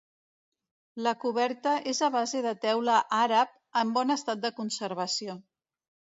La 1.07 1.11
coberta 1.23 1.73
és 1.91 1.99
a 2.07 2.09
base 2.15 2.41
de 2.47 2.55
teula 2.65 2.97
àrab 3.19 3.53
en 3.83 3.93
bon 4.01 4.17
estat 4.17 4.43
de 4.49 4.53
conservació. 4.63 5.39